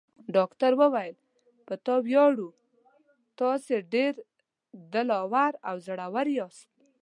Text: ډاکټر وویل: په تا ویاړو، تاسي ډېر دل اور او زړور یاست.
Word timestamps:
ډاکټر 0.35 0.71
وویل: 0.81 1.15
په 1.67 1.73
تا 1.85 1.95
ویاړو، 2.05 2.49
تاسي 3.39 3.75
ډېر 3.93 4.13
دل 4.93 5.07
اور 5.19 5.53
او 5.69 5.75
زړور 5.85 6.27
یاست. 6.37 6.61